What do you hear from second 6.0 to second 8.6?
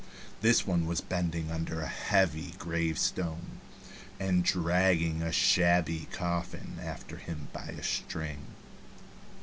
coffin after him by a string.